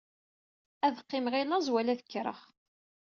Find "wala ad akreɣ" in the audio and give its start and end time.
1.73-2.39